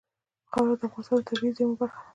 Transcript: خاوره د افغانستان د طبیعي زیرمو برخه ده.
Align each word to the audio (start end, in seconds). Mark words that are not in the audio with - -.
خاوره 0.51 0.75
د 0.81 0.81
افغانستان 0.87 1.17
د 1.19 1.25
طبیعي 1.27 1.51
زیرمو 1.57 1.75
برخه 1.79 1.99
ده. 2.01 2.07